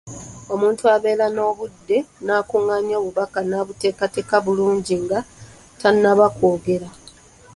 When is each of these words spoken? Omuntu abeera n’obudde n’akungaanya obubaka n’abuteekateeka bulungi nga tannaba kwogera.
Omuntu 0.53 0.83
abeera 0.95 1.27
n’obudde 1.31 1.97
n’akungaanya 2.25 2.95
obubaka 3.01 3.39
n’abuteekateeka 3.49 4.35
bulungi 4.45 4.95
nga 5.03 5.19
tannaba 5.81 6.25
kwogera. 6.35 6.89